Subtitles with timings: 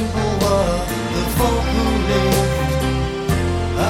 [0.00, 0.78] simple were
[1.14, 2.84] the folk who lived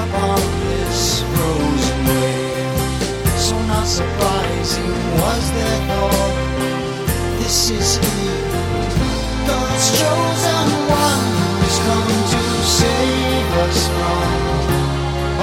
[0.00, 2.34] upon this frozen way.
[3.46, 6.36] So not surprising was their thought.
[7.38, 8.14] This is he,
[9.46, 10.68] God's chosen
[11.06, 11.26] one,
[11.60, 12.42] who's come to
[12.80, 14.30] save us from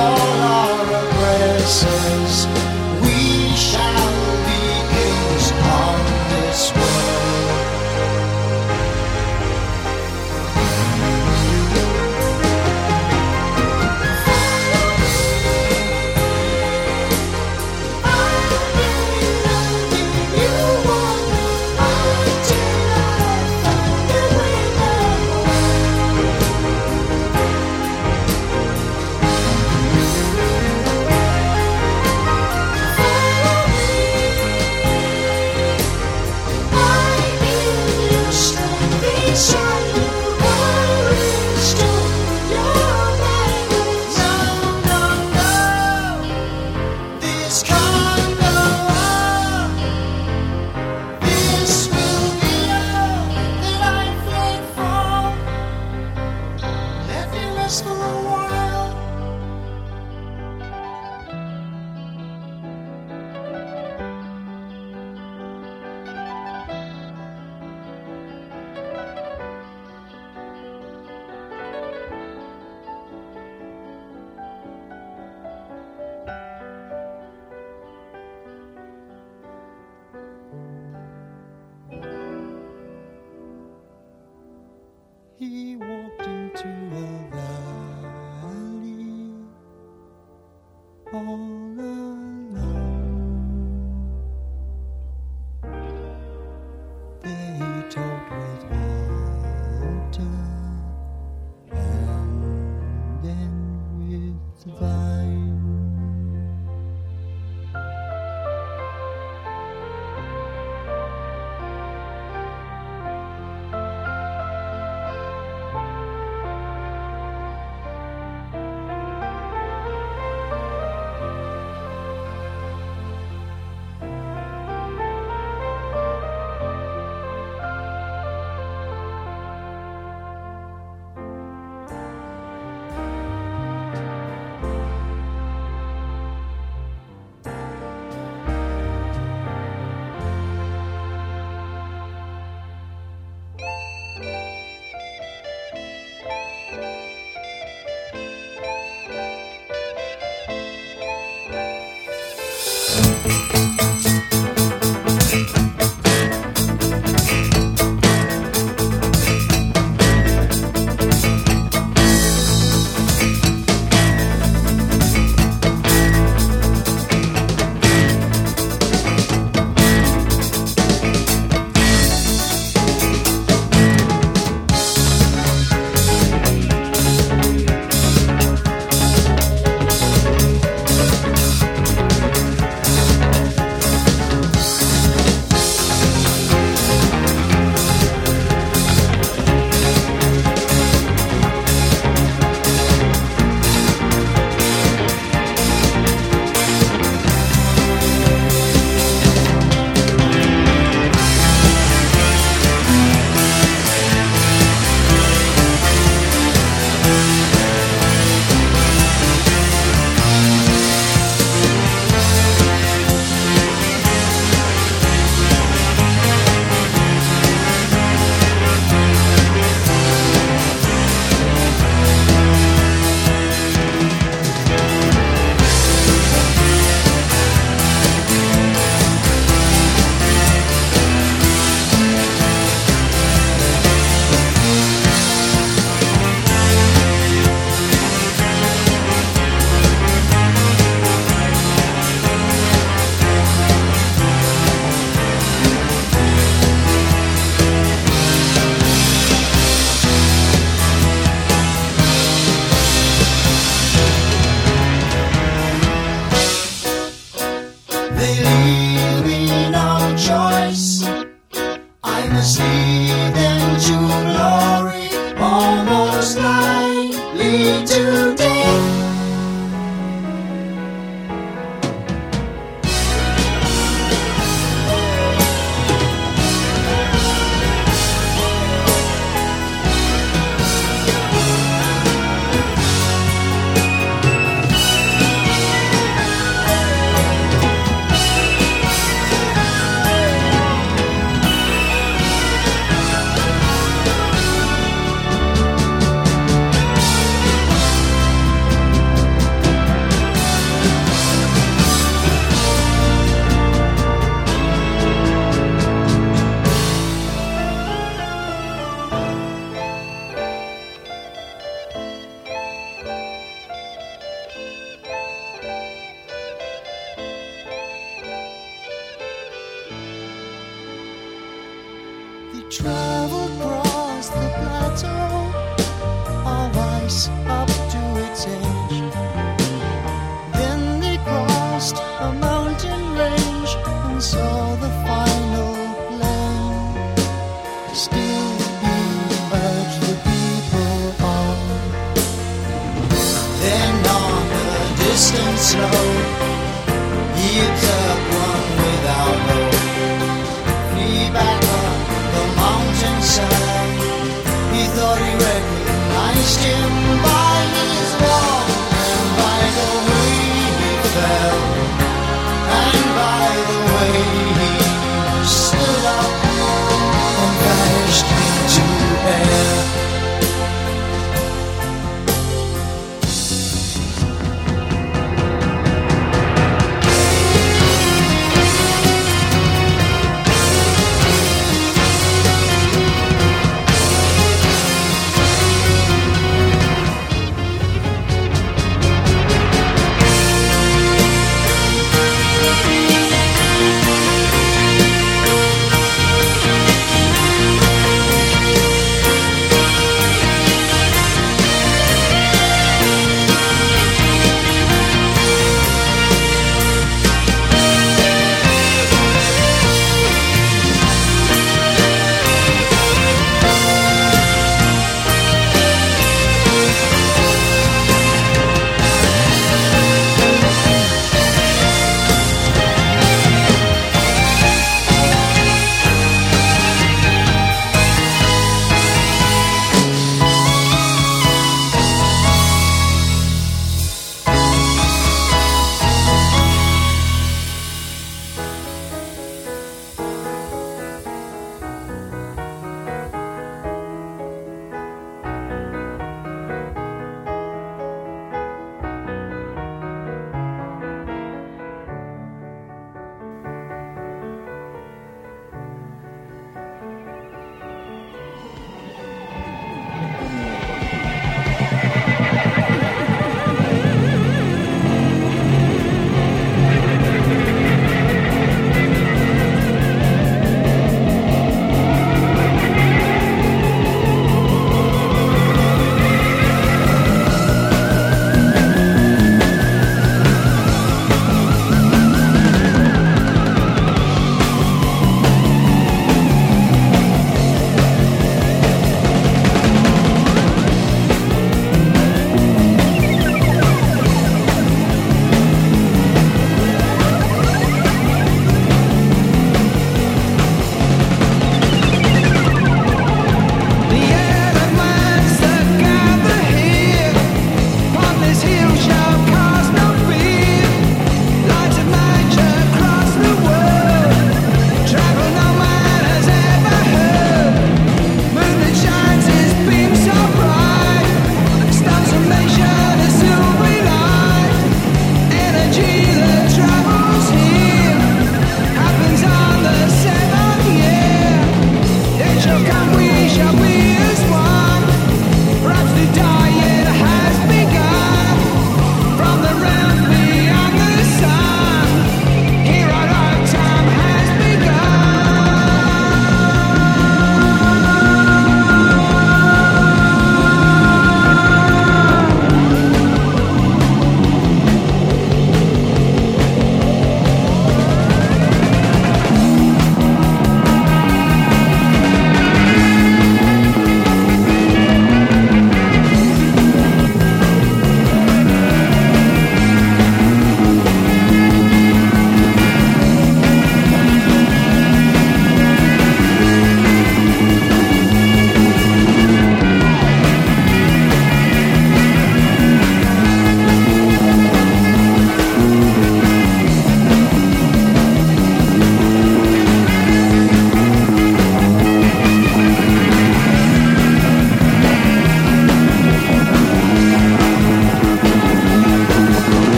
[0.00, 2.81] all our oppressors.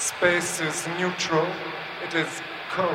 [0.00, 1.46] Space is neutral.
[2.02, 2.40] It is
[2.70, 2.88] cold.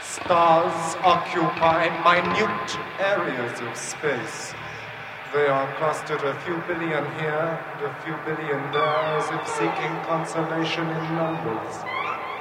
[0.00, 4.54] Stars occupy minute areas of space.
[5.34, 9.94] They are clustered a few billion here and a few billion there as if seeking
[10.08, 11.74] consolation in numbers.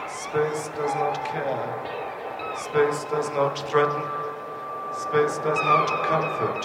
[0.07, 2.55] Space does not care.
[2.63, 4.03] Space does not threaten.
[4.93, 6.63] Space does not comfort.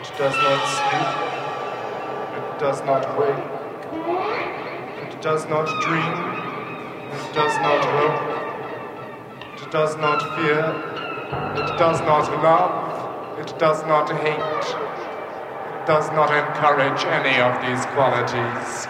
[0.00, 1.10] It does not sleep.
[2.38, 3.59] It does not wake.
[5.20, 6.16] It does not dream.
[7.12, 9.60] It does not hope.
[9.60, 10.64] It does not fear.
[11.60, 13.38] It does not love.
[13.38, 14.64] It does not hate.
[15.76, 18.88] It does not encourage any of these qualities.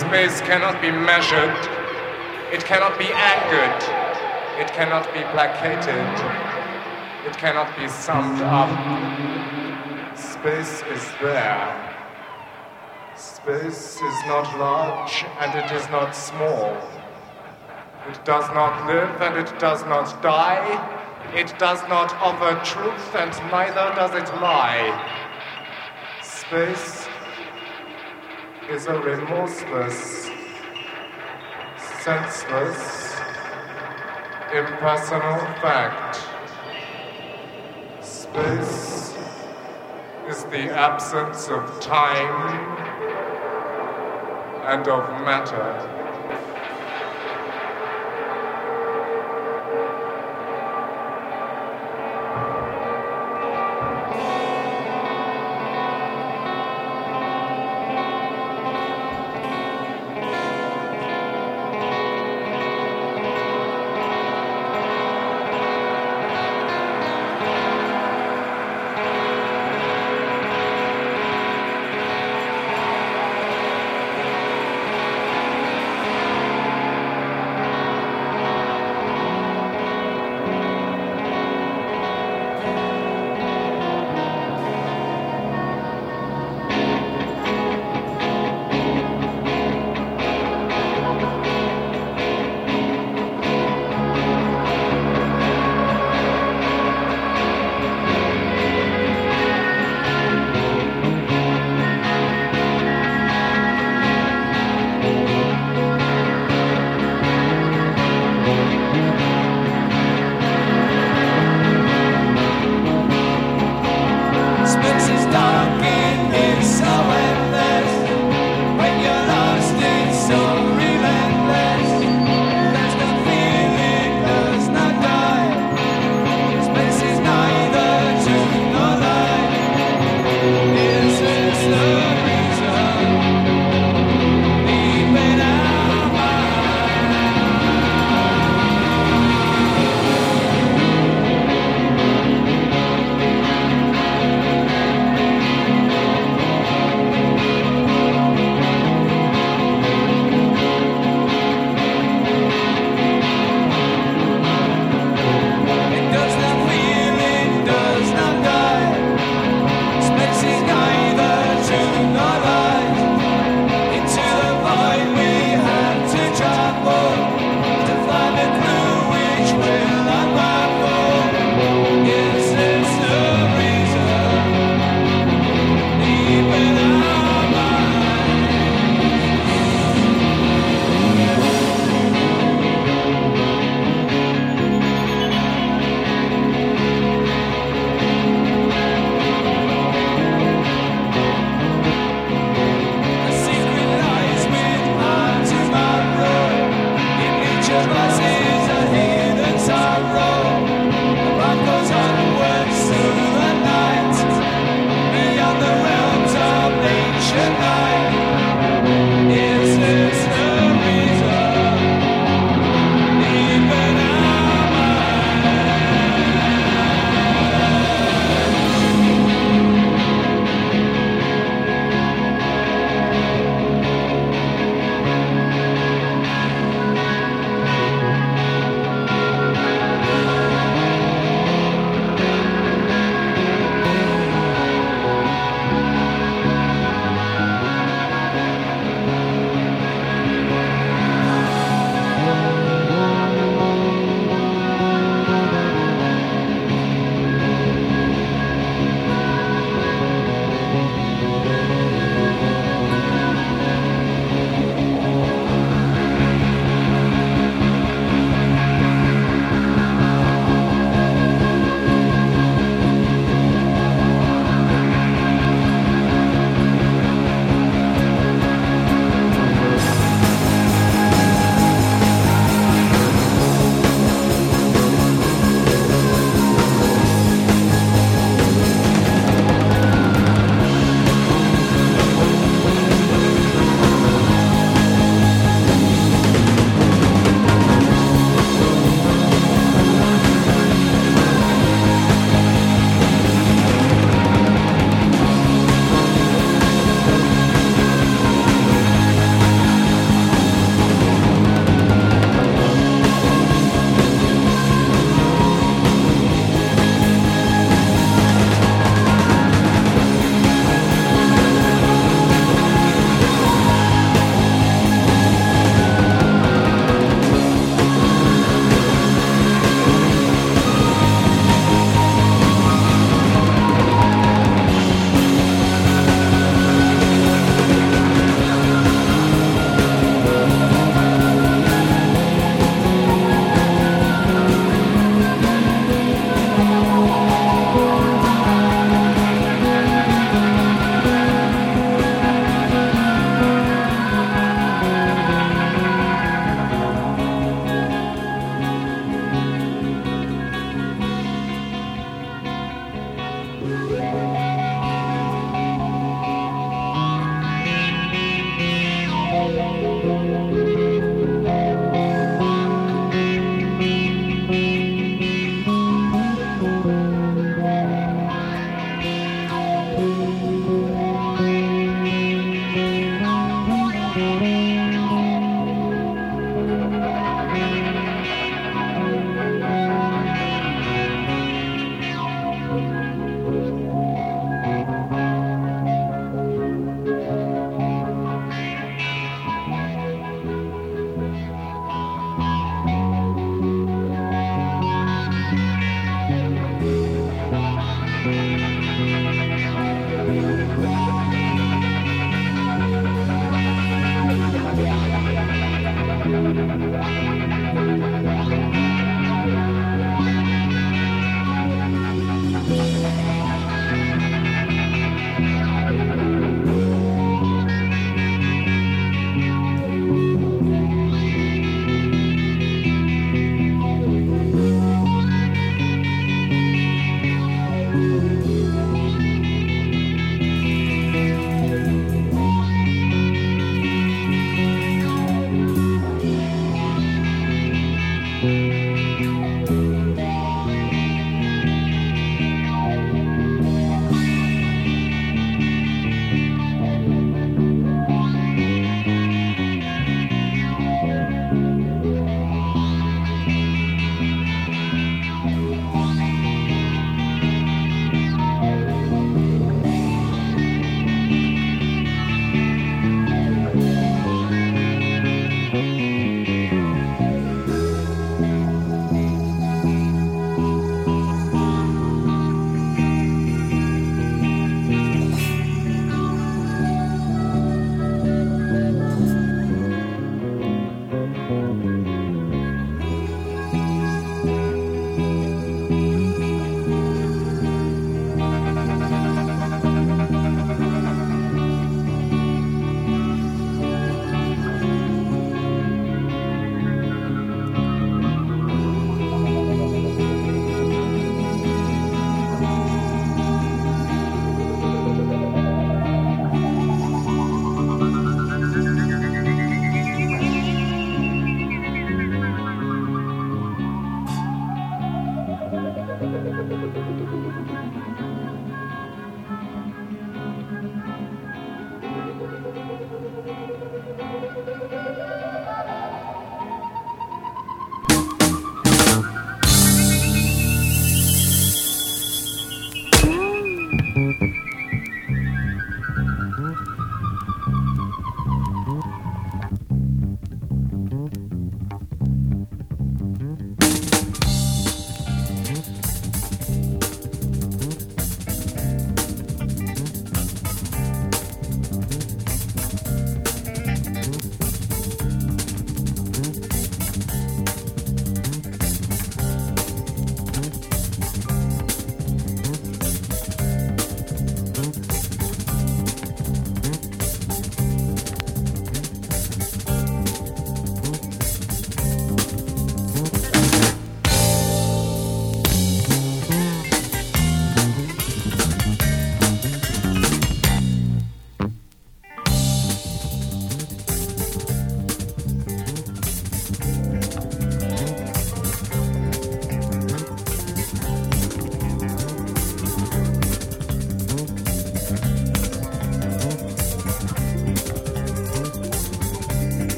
[0.00, 1.56] Space cannot be measured.
[2.52, 3.82] It cannot be angered.
[4.60, 6.12] It cannot be placated.
[7.24, 8.68] It cannot be summed up.
[10.14, 11.95] Space is there.
[13.16, 16.76] Space is not large and it is not small.
[18.10, 20.68] It does not live and it does not die.
[21.34, 24.92] It does not offer truth and neither does it lie.
[26.22, 27.08] Space
[28.68, 30.28] is a remorseless,
[32.04, 33.16] senseless,
[34.52, 36.20] impersonal fact.
[38.04, 39.14] Space
[40.28, 42.76] is the absence of time
[44.66, 45.95] and of matter.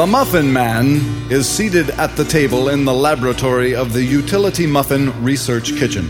[0.00, 5.12] The Muffin Man is seated at the table in the laboratory of the Utility Muffin
[5.22, 6.08] Research Kitchen.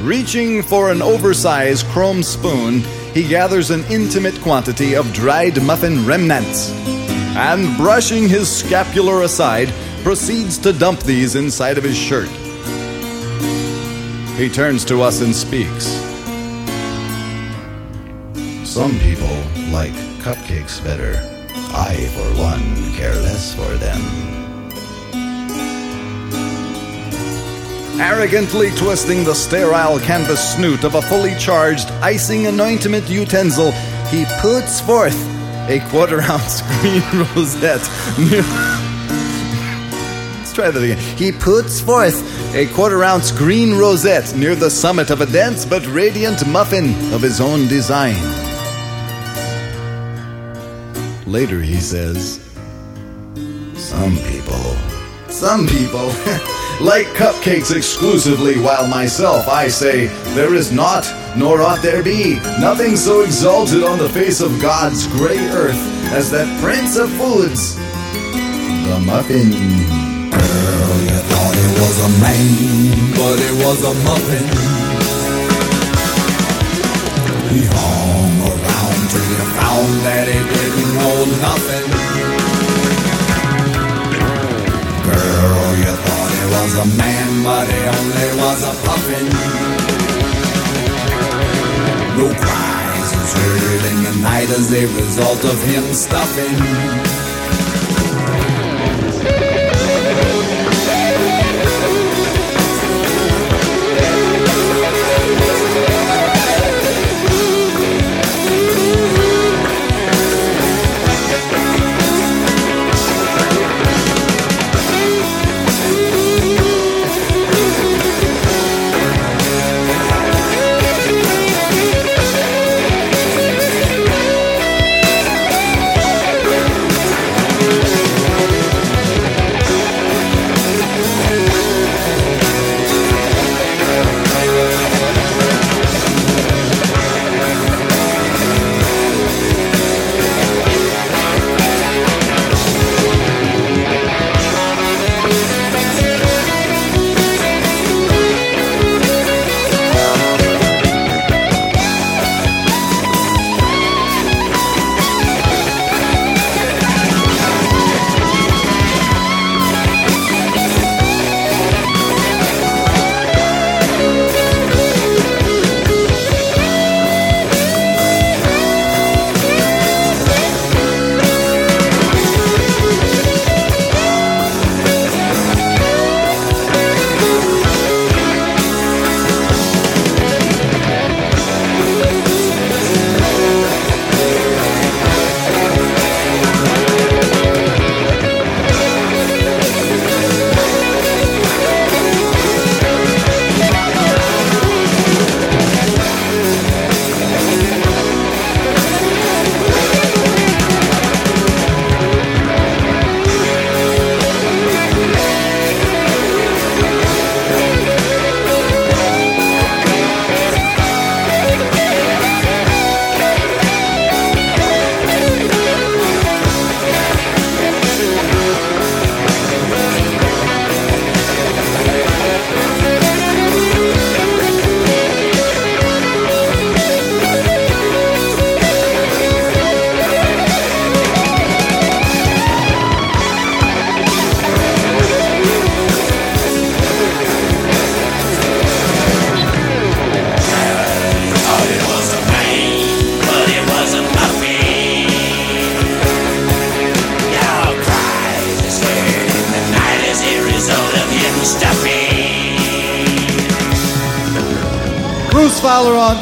[0.00, 2.82] Reaching for an oversized chrome spoon,
[3.14, 6.70] he gathers an intimate quantity of dried muffin remnants
[7.34, 9.70] and, brushing his scapular aside,
[10.04, 12.28] proceeds to dump these inside of his shirt.
[14.38, 15.86] He turns to us and speaks.
[18.64, 19.36] Some people
[19.72, 21.33] like cupcakes better.
[21.74, 24.00] I, for one, care less for them.
[28.00, 33.72] Arrogantly twisting the sterile canvas snoot of a fully charged icing anointment utensil,
[34.08, 35.16] he puts forth
[35.68, 37.02] a quarter ounce green
[37.34, 37.88] rosette.
[40.38, 40.98] Let's try that again.
[41.16, 45.84] He puts forth a quarter ounce green rosette near the summit of a dense but
[45.86, 48.43] radiant muffin of his own design.
[51.34, 52.38] Later, he says,
[53.74, 54.76] Some people,
[55.26, 56.06] some people
[56.80, 60.06] like cupcakes exclusively, while myself, I say,
[60.36, 65.08] there is not, nor ought there be, nothing so exalted on the face of God's
[65.08, 65.74] grey earth
[66.12, 67.74] as that prince of foods,
[68.86, 69.50] the muffin.
[70.30, 74.46] Girl, you thought it was a man, but it was a muffin.
[77.50, 80.53] He hung around till you found that he
[86.84, 89.26] a man, but he only was a puffin.
[92.18, 97.33] No cries was heard in the night as a result of him stuffing.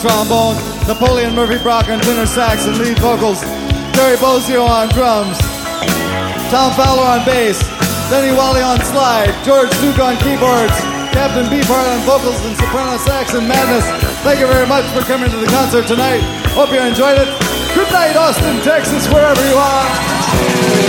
[0.02, 0.58] Trombone,
[0.90, 3.40] Napoleon Murphy Brock on tenor sax and lead vocals,
[3.94, 5.38] Terry Bozio on drums,
[6.50, 7.62] Tom Fowler on bass,
[8.10, 10.74] Denny Wally on slide, George Duke on keyboards,
[11.14, 13.86] Captain Beefheart on vocals and soprano sax and madness.
[14.26, 16.20] Thank you very much for coming to the concert tonight.
[16.50, 17.30] Hope you enjoyed it.
[17.72, 20.81] Good night, Austin, Texas, wherever you are.